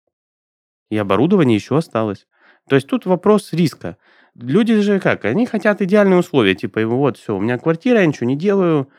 [0.90, 2.28] И оборудование еще осталось.
[2.70, 3.98] То есть тут вопрос риска.
[4.36, 5.26] Люди же как?
[5.26, 6.56] Они хотят идеальные условия.
[6.56, 8.90] Типа, вот, все, у меня квартира, я ничего не делаю.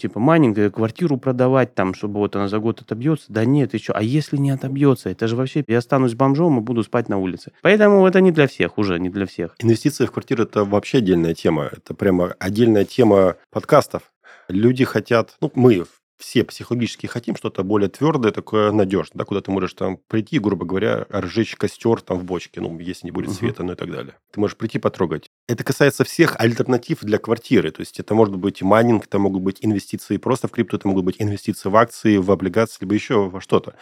[0.00, 3.26] Типа, маленькую квартиру продавать, там, чтобы вот она за год отобьется.
[3.28, 3.92] Да нет, еще.
[3.92, 5.10] А если не отобьется?
[5.10, 7.52] Это же вообще, я останусь бомжом и буду спать на улице.
[7.60, 9.54] Поэтому это не для всех уже, не для всех.
[9.58, 11.68] Инвестиции в квартиру– это вообще отдельная тема.
[11.70, 14.10] Это прямо отдельная тема подкастов.
[14.48, 15.84] Люди хотят, ну, мы
[16.20, 20.66] все психологически хотим что-то более твердое, такое надежное, да, куда ты можешь там прийти, грубо
[20.66, 24.14] говоря, разжечь костер там в бочке, ну, если не будет света, ну и так далее.
[24.30, 25.30] Ты можешь прийти потрогать.
[25.48, 27.70] Это касается всех альтернатив для квартиры.
[27.70, 31.04] То есть это может быть майнинг, это могут быть инвестиции просто в крипту, это могут
[31.04, 33.74] быть инвестиции в акции, в облигации, либо еще во что-то.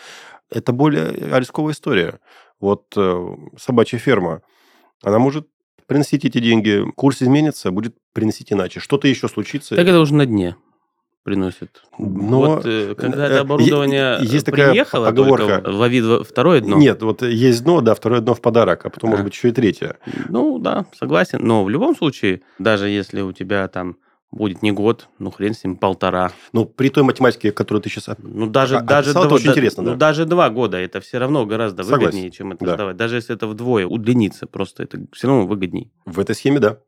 [0.49, 2.21] Это более рисковая история.
[2.61, 4.43] Вот э, собачья ферма,
[5.03, 5.49] она может
[5.87, 8.79] приносить эти деньги, курс изменится, будет приносить иначе.
[8.79, 9.75] Что-то еще случится.
[9.75, 10.55] Так это уже на дне.
[11.29, 11.83] Приносит.
[11.99, 15.59] Но вот э, когда э, это оборудование есть такая приехало, поговорка.
[15.59, 16.77] только лови второе дно.
[16.79, 19.11] Нет, вот есть дно, да, второе дно в подарок, а потом, А.
[19.13, 19.97] может быть, еще и третье.
[20.29, 21.41] Ну да, согласен.
[21.43, 23.97] Но в любом случае, даже если у тебя там
[24.31, 26.33] будет не год, ну хрен с ним, полтора.
[26.53, 28.15] Ну, при той математике, которую ты сейчас...
[28.19, 29.97] Ну даже, А- даже, описал, это два, очень да- интересно, ну, да.
[29.97, 32.05] даже два года это все равно гораздо Согласен.
[32.07, 32.75] выгоднее, чем это Да.
[32.75, 32.97] сдавать.
[32.97, 35.91] Даже если это вдвое удлинится, просто это все равно выгоднее.
[36.05, 36.79] В этой схеме, да.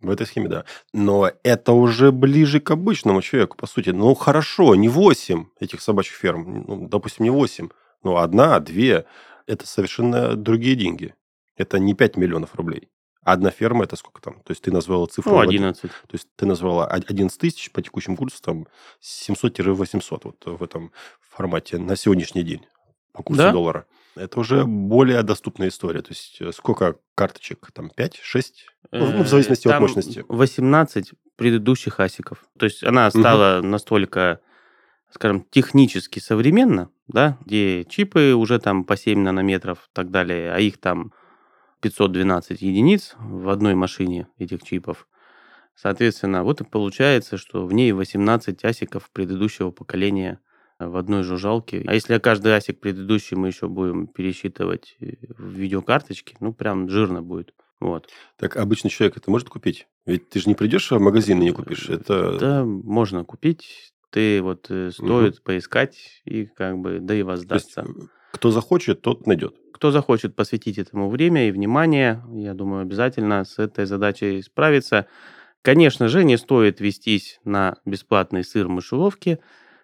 [0.00, 0.64] В этой схеме, да.
[0.92, 3.90] Но это уже ближе к обычному человеку, по сути.
[3.90, 6.64] Ну, хорошо, не 8 этих собачьих ферм.
[6.66, 7.68] Ну, допустим, не 8.
[8.02, 9.04] Но одна, две.
[9.46, 11.14] Это совершенно другие деньги.
[11.56, 12.88] Это не 5 миллионов рублей.
[13.22, 14.36] Одна ферма– это сколько там?
[14.40, 15.32] То есть, ты назвала цифру...
[15.32, 15.82] Ну, в один- 11.
[15.82, 18.66] То есть, ты назвала од- 11 тысяч по текущим курсу, там,
[19.02, 22.64] 700-800 вот в этом формате на сегодняшний день
[23.12, 23.52] по курсу Да.
[23.52, 23.84] доллара.
[24.16, 26.02] Это уже более доступная история.
[26.02, 27.70] То есть, э, сколько карточек?
[27.72, 28.66] Там 5, 6?
[28.92, 30.24] Ну, в зависимости Э, от там мощности.
[30.28, 32.44] 18 предыдущих асиков.
[32.58, 34.40] То есть она стала настолько,
[35.10, 40.58] скажем, технически современна, да, где чипы уже там по 7 нанометров и так далее, а
[40.58, 41.12] их там
[41.80, 45.06] 512 единиц в одной машине этих чипов.
[45.74, 50.40] Соответственно, вот и получается, что в ней 18 асиков предыдущего поколения
[50.88, 51.84] в одной жужжалке.
[51.86, 57.22] А если каждый асик предыдущий мы еще будем пересчитывать э, в видеокарточке, ну, прям жирно
[57.22, 57.54] будет.
[57.80, 58.08] Вот.
[58.36, 59.86] Так обычный человек это может купить?
[60.06, 61.88] Ведь ты же не придешь в магазин и не купишь.
[61.88, 62.38] Это...
[62.38, 63.92] Да, можно купить.
[64.10, 67.82] Ты вот э, стоит поискать и как бы, да и То есть, воздастся.
[67.82, 69.56] э, кто захочет, тот найдет.
[69.72, 75.06] Кто захочет посвятить этому время и внимание, я думаю, обязательно с этой задачей справиться.
[75.62, 79.40] Конечно же, не стоит вестись на бесплатный сыр в мышеловке.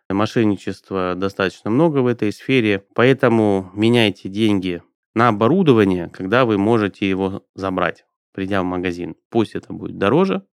[0.09, 4.83] Мошенничества достаточно много в этой сфере, поэтому меняйте деньги
[5.15, 9.17] на оборудование, когда вы можете его забрать, придя в магазин.
[9.31, 10.47] Пусть это будет дороже,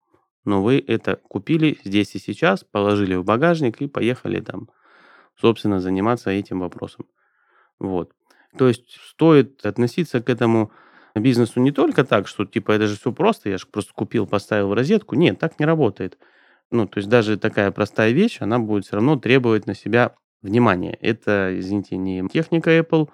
[0.44, 4.70] но вы это купили здесь и сейчас, положили в багажник и поехали там,
[5.40, 7.06] собственно, заниматься этим вопросом.
[7.80, 8.12] Вот.
[8.58, 10.72] То есть стоит относиться к этому
[11.16, 14.70] бизнесу не только так, что типа это же все просто, я же просто купил, поставил
[14.70, 15.16] в розетку.
[15.16, 16.18] Нет, так не работает.
[16.74, 20.98] Ну, то есть даже такая простая вещь, она будет все равно требовать на себя внимания.
[21.02, 23.10] Это, извините, не техника Apple,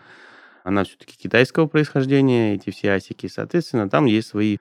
[0.63, 3.28] она все-таки китайского происхождения, эти все асики.
[3.28, 4.60] Соответственно, там есть свои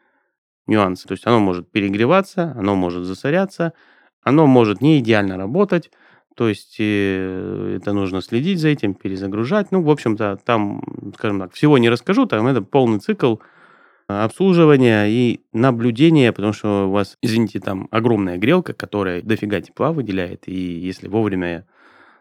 [0.66, 1.06] нюансы.
[1.06, 3.72] То есть оно может перегреваться, оно может засоряться,
[4.20, 5.92] оно может не идеально работать.
[6.34, 9.70] То есть э, это нужно следить за этим, перезагружать.
[9.70, 10.82] Ну, в общем-то, там,
[11.16, 13.36] скажем так, всего не расскажу, там это полный цикл
[14.08, 20.48] обслуживания и наблюдения, потому что у вас, извините, там огромная грелка, которая дофига тепла выделяет,
[20.48, 21.66] и если вовремя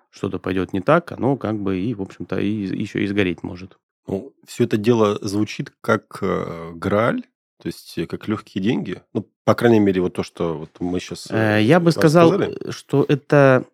[0.09, 3.77] что-то пойдет не так, оно как бы и, в общем-то, и еще и сгореть может.
[4.07, 7.23] Ну, все это дело звучит как э, грааль,
[7.61, 9.01] то есть э, как легкие деньги.
[9.13, 11.27] Ну, по крайней мере, вот то, что вот мы сейчас...
[11.29, 13.65] Э, Я бы сказал, э, что это...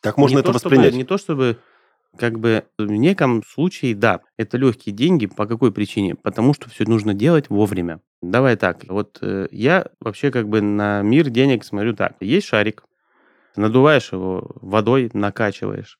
[0.00, 0.94] Так можно это то, чтобы- воспринять.
[0.94, 1.58] не то чтобы,
[2.18, 5.26] как бы, в неком случае, да, это легкие деньги.
[5.26, 6.14] По какой причине?
[6.14, 8.00] Потому что все нужно делать вовремя.
[8.22, 12.14] Давай так, вот э, я вообще как бы на мир денег смотрю так.
[12.20, 12.84] Есть шарик,
[13.56, 15.98] надуваешь его водой, накачиваешь.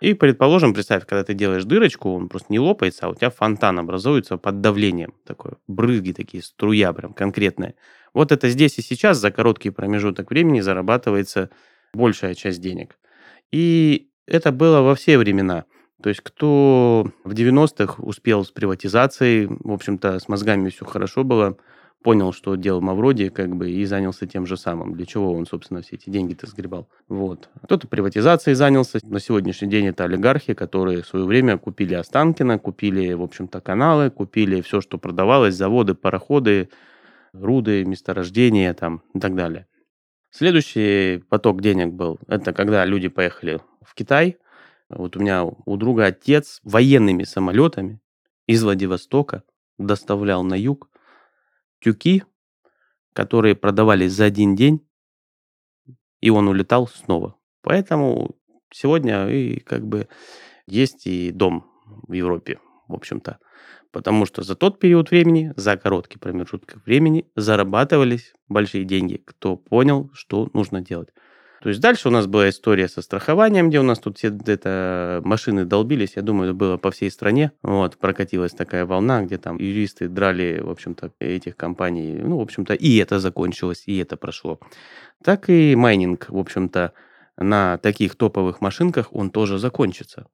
[0.00, 3.78] И, предположим, представь, когда ты делаешь дырочку, он просто не лопается, а у тебя фонтан
[3.78, 5.12] образуется под давлением.
[5.26, 7.74] Такое, брызги такие, струя прям конкретная.
[8.14, 11.50] Вот это здесь и сейчас за короткий промежуток времени зарабатывается
[11.92, 12.98] большая часть денег.
[13.52, 15.64] И это было во все времена.
[16.02, 21.58] То есть кто в 90-х успел с приватизацией, в общем-то, с мозгами все хорошо было,
[22.02, 24.94] понял, что делал Мавроди, как бы, и занялся тем же самым.
[24.94, 26.88] Для чего он, собственно, все эти деньги-то сгребал.
[27.08, 27.50] Вот.
[27.64, 28.98] Кто-то приватизацией занялся.
[29.02, 34.10] На сегодняшний день это олигархи, которые в свое время купили Останкино, купили, в общем-то, каналы,
[34.10, 36.70] купили все, что продавалось, заводы, пароходы,
[37.34, 39.66] руды, месторождения там и так далее.
[40.30, 44.38] Следующий поток денег был, это когда люди поехали в Китай.
[44.88, 48.00] Вот у меня у друга отец военными самолетами
[48.46, 49.44] из Владивостока
[49.78, 50.90] доставлял на юг
[51.80, 52.24] тюки,
[53.12, 54.86] которые продавались за один день,
[56.20, 57.36] и он улетал снова.
[57.62, 58.36] Поэтому
[58.72, 60.08] сегодня и как бы
[60.66, 63.38] есть и дом в Европе, в общем-то.
[63.92, 70.10] Потому что за тот период времени, за короткий промежуток времени зарабатывались большие деньги, кто понял,
[70.12, 71.08] что нужно делать.
[71.62, 75.20] То есть дальше у нас была история со страхованием, где у нас тут все это
[75.24, 76.12] машины долбились.
[76.16, 77.52] Я думаю, это было по всей стране.
[77.62, 82.14] Вот, прокатилась такая волна, где там юристы драли, в общем-то, этих компаний.
[82.14, 84.58] Ну, в общем-то, и это закончилось, и это прошло.
[85.22, 86.94] Так и майнинг, в общем-то,
[87.36, 90.26] на таких топовых машинках он тоже закончится.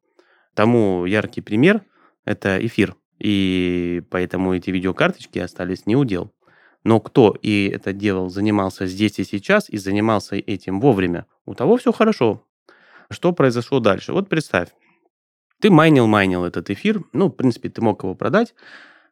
[0.55, 1.83] Тому яркий пример–
[2.25, 2.95] это эфир.
[3.19, 6.33] И поэтому эти видеокарточки остались не удел.
[6.87, 11.79] Но кто и это делал, занимался здесь и сейчас, и занимался этим вовремя, у того
[11.79, 12.44] все хорошо.
[13.11, 14.12] Что произошло дальше?
[14.12, 14.68] Вот представь,
[15.61, 18.55] ты майнил-майнил этот эфир, ну, в принципе, ты мог его продать,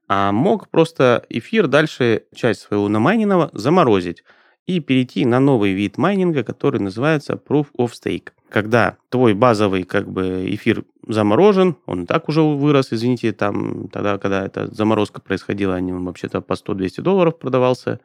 [0.07, 4.23] а мог просто эфир дальше, часть своего намайненного, заморозить
[4.67, 8.29] и перейти на новый вид майнинга, который называется Proof of Stake.
[8.55, 14.17] Когда твой базовый как бы эфир заморожен, он и так уже вырос, извините, там тогда,
[14.17, 17.99] когда эта заморозка происходила, они вообще-то по 100-200 долларов продавался.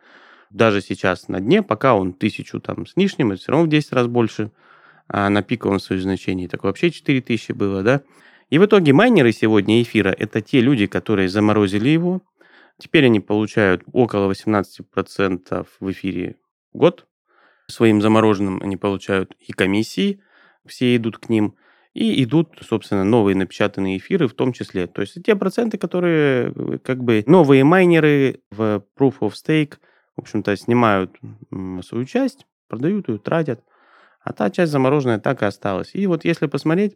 [0.50, 3.94] Даже сейчас на дне, пока он тысячу там с лишним, это все равно в 10
[3.94, 4.50] раз больше.
[5.08, 8.02] А на пиковом своем значении так вообще 4000 было, да.
[8.50, 12.24] И в итоге майнеры сегодня эфира– это те люди, которые заморозили его.
[12.80, 16.38] Теперь они получают около 18% в эфире
[16.74, 17.06] в год.
[17.68, 20.24] Своим замороженным они получают и комиссии,
[20.66, 21.56] все идут к ним,
[21.94, 24.88] и идут, собственно, новые напечатанные эфиры в том числе.
[24.88, 29.78] То есть те проценты, которые как бы новые майнеры в Proof of Stake,
[30.16, 31.18] в общем-то, снимают
[31.84, 33.64] свою часть, продают ее, тратят,
[34.22, 35.92] а та часть замороженная так и осталась.
[35.94, 36.96] И вот если посмотреть,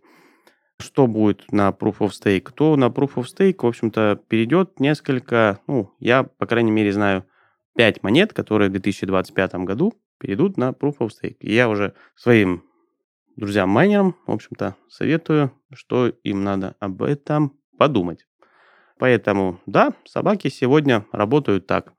[0.79, 5.59] что будет на Proof of Stake, то на Proof of Stake, в общем-то, перейдет несколько,
[5.67, 7.25] ну, я, по крайней мере, знаю
[7.75, 11.37] 5 монет, которые в 2025 году перейдут на Proof of Stake.
[11.39, 12.63] И я уже своим
[13.35, 18.27] друзьям-майнерам, в общем-то, советую, что им надо об этом подумать.
[18.99, 21.93] Поэтому, да, собаки сегодня работают так.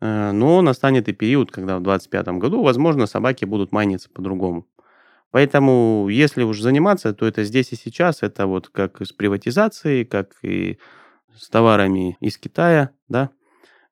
[0.00, 4.66] Э, но настанет и период, когда в 2025 году, возможно, собаки будут майниться по-другому.
[5.30, 8.22] Поэтому, если уж заниматься, то это здесь и сейчас.
[8.22, 10.78] Это вот как с приватизацией, как и
[11.34, 13.30] с товарами из Китая, да,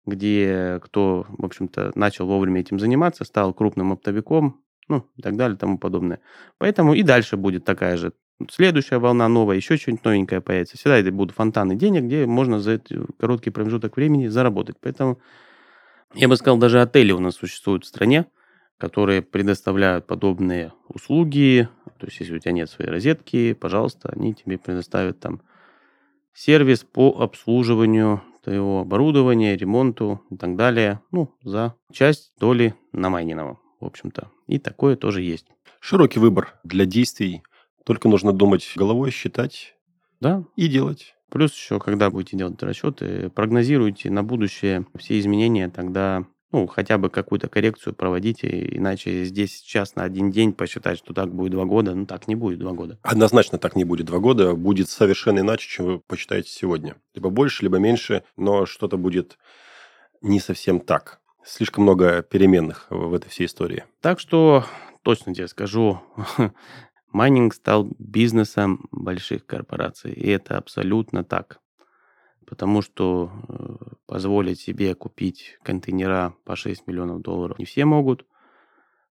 [0.04, 5.56] где кто, в общем-то, начал вовремя этим заниматься, стал крупным оптовиком, ну, и так далее,
[5.56, 6.20] и тому подобное.
[6.58, 8.12] Поэтому и дальше будет такая же
[8.50, 10.76] следующая волна новая, еще что-нибудь новенькое появится.
[10.76, 12.80] Всегда это будут фонтаны денег, где можно за
[13.18, 14.76] короткий промежуток времени заработать.
[14.80, 15.18] Поэтому
[16.14, 18.26] я бы сказал, даже отели у нас существуют в стране,
[18.78, 21.68] которые предоставляют подобные услуги.
[21.98, 25.42] То есть, если у тебя нет своей розетки, пожалуйста, они тебе предоставят там
[26.32, 31.00] сервис по обслуживанию твоего оборудования, ремонту и так далее.
[31.10, 34.30] Ну, за часть доли намайненного, в общем-то.
[34.46, 35.46] И такое тоже есть.
[35.80, 37.42] Широкий выбор для действий.
[37.84, 39.74] Только нужно думать головой, считать
[40.20, 40.44] да.
[40.56, 41.14] и делать.
[41.30, 47.10] Плюс еще, когда будете делать расчеты, прогнозируйте на будущее все изменения, тогда ну, хотя бы
[47.10, 51.94] какую-то коррекцию проводите, иначе здесь сейчас на один день посчитать, что так будет два года,
[51.94, 52.98] ну, так не будет два года.
[53.02, 56.96] Однозначно так не будет два года, будет совершенно иначе, чем вы посчитаете сегодня.
[57.14, 59.38] Либо больше, либо меньше, но что-то будет
[60.22, 61.20] не совсем так.
[61.44, 63.84] Слишком много переменных в этой всей истории.
[64.00, 64.64] Так что
[65.02, 66.00] точно тебе скажу,
[67.12, 71.60] майнинг стал бизнесом больших корпораций, и это абсолютно так
[72.48, 78.24] потому что э, позволить себе купить контейнера по 6 миллионов долларов не все могут.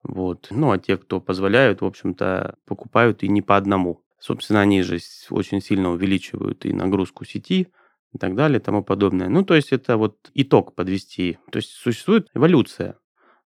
[0.04, 0.48] Вот.
[0.52, 4.04] Ну, а те, кто позволяют, в общем-то, покупают и не по одному.
[4.20, 5.00] Собственно, они же
[5.32, 7.70] очень сильно увеличивают и нагрузку сети,
[8.14, 9.30] и так далее, и тому подобное.
[9.30, 11.38] Ну, то есть это вот итог подвести.
[11.52, 12.94] То есть существует эволюция.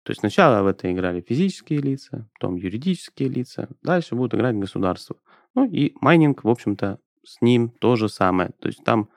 [0.04, 5.16] То есть сначала в это играли физические лица, потом юридические лица, дальше будут играть государства.
[5.56, 8.52] Ну и майнинг, в общем-то, с ним то же самое.
[8.60, 9.10] То есть там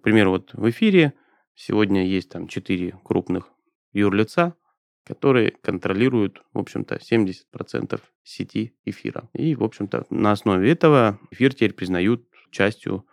[0.00, 1.12] к примеру, вот в эфире
[1.54, 3.50] сегодня есть там четыре крупных
[3.92, 4.54] юрлица,
[5.04, 9.28] которые контролируют, в общем-то, 70% сети эфира.
[9.34, 13.04] И, в общем-то, на основе этого эфир теперь признают частью,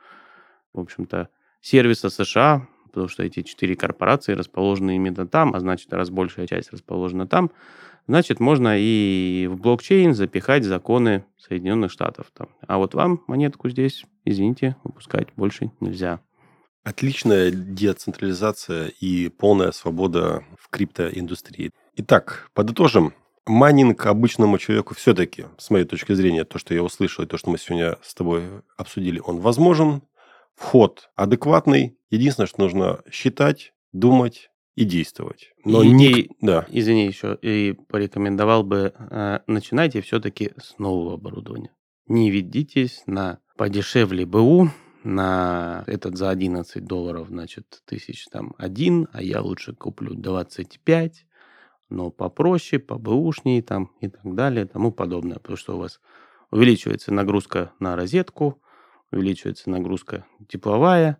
[0.71, 1.27] в общем-то,
[1.67, 6.71] сервиса США, потому что эти четыре корпорации расположены именно там, а значит, раз большая часть
[6.71, 7.51] расположена там,
[8.07, 12.27] значит, можно и в блокчейн запихать законы Соединенных Штатов.
[12.33, 12.49] Там.
[12.65, 16.21] А вот вам монетку здесь, извините, выпускать больше нельзя.
[16.83, 21.71] Отличная децентрализация и полная свобода в криптоиндустрии.
[21.97, 23.13] Итак, подытожим.
[23.45, 27.49] Майнинг обычному человеку все-таки, с моей точки зрения, то, что я услышал, и то, что
[27.49, 28.43] мы сегодня с тобой
[28.77, 30.01] обсудили, он возможен.
[30.57, 31.97] Вход адекватный.
[32.09, 35.53] Единственное, что нужно считать, думать и действовать.
[35.63, 36.11] Но и, не...
[36.11, 36.65] и, да.
[36.69, 41.71] Извини, еще и порекомендовал бы, э, начинайте все-таки с нового оборудования.
[42.07, 44.71] Не ведитесь на подешевле БУ,
[45.03, 51.25] на этот за 11 долларов, значит, тысяч там один, а я лучше куплю 25,
[51.89, 56.01] но попроще, побэушнее там и так далее, тому подобное, потому что у вас
[56.51, 58.61] увеличивается нагрузка на розетку,
[59.11, 61.19] увеличивается нагрузка тепловая,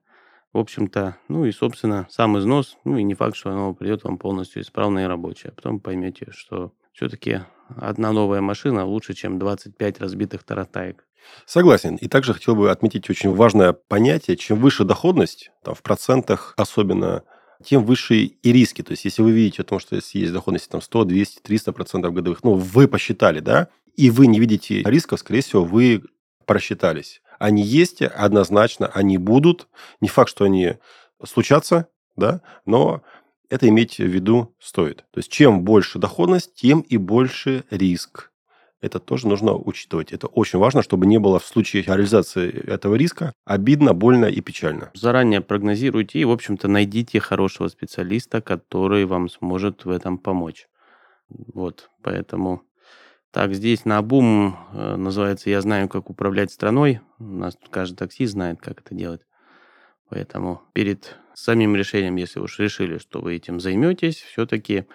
[0.54, 4.18] в общем-то, ну и, собственно, сам износ, ну и не факт, что оно придет вам
[4.18, 5.52] полностью исправное и рабочее.
[5.52, 7.42] А потом поймете, что все-таки
[7.76, 11.06] одна новая машина лучше, чем 25 разбитых таратаек.
[11.46, 11.96] Согласен.
[11.98, 14.38] И также хотел бы отметить очень важное понятие.
[14.38, 17.24] Чем выше доходность, там, в процентах особенно,
[17.64, 18.82] тем выше и риски.
[18.82, 22.14] То есть, если вы видите о том, что есть доходность там 100, 200, 300 процентов
[22.14, 26.04] годовых, ну, вы посчитали, да, и вы не видите рисков, скорее всего, вы
[26.46, 27.22] просчитались.
[27.40, 29.68] Они есть, однозначно, они будут.
[30.02, 30.76] Не факт, что они
[31.24, 33.04] случатся, да, но
[33.50, 35.06] это иметь в виду стоит.
[35.12, 38.32] То есть, чем больше доходность, тем и больше риск.
[38.80, 40.14] Это тоже нужно учитывать.
[40.14, 44.92] Это очень важно, чтобы не было в случае реализации этого риска обидно, больно и печально.
[44.94, 50.68] Заранее прогнозируйте и, в общем-то, найдите хорошего специалиста, который вам сможет в этом помочь.
[51.30, 52.62] Вот, поэтому...
[53.38, 57.02] Так, здесь на бум э, называется «Я знаю, как управлять страной».
[57.20, 59.22] У нас тут каждый таксист знает, как это делать.
[60.10, 64.88] Поэтому перед самим решением, если уж решили, что вы этим займетесь, все-таки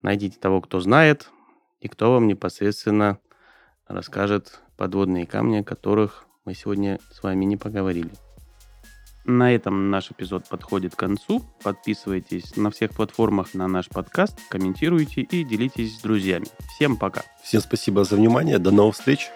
[0.00, 1.28] найдите того, кто знает,
[1.80, 3.18] и кто вам непосредственно
[3.88, 8.12] расскажет подводные камни, о которых мы сегодня с вами не поговорили.
[9.24, 11.42] На этом наш эпизод подходит к концу.
[11.62, 16.46] Подписывайтесь на всех платформах на наш подкаст, комментируйте и делитесь с друзьями.
[16.74, 17.22] Всем пока.
[17.42, 18.58] Всем спасибо за внимание.
[18.58, 19.30] До новых встреч.